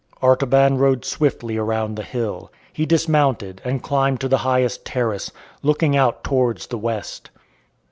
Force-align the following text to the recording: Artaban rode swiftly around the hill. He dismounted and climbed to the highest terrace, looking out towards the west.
Artaban 0.19 0.79
rode 0.79 1.05
swiftly 1.05 1.57
around 1.57 1.93
the 1.95 2.01
hill. 2.01 2.51
He 2.73 2.87
dismounted 2.87 3.61
and 3.63 3.83
climbed 3.83 4.19
to 4.21 4.27
the 4.27 4.39
highest 4.39 4.83
terrace, 4.83 5.29
looking 5.61 5.95
out 5.95 6.23
towards 6.23 6.65
the 6.65 6.79
west. 6.79 7.29